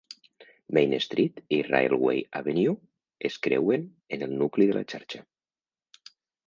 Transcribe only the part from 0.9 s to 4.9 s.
Street i Railway Avenue es creuen en el nucli de la